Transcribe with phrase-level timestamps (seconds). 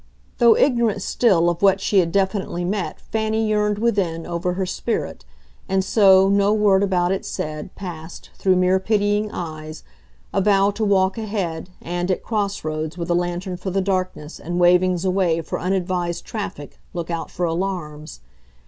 [0.39, 5.25] Though ignorant still of what she had definitely met Fanny yearned, within, over her spirit;
[5.69, 9.83] and so, no word about it said, passed, through mere pitying eyes,
[10.33, 14.59] a vow to walk ahead and, at crossroads, with a lantern for the darkness and
[14.59, 18.21] wavings away for unadvised traffic, look out for alarms.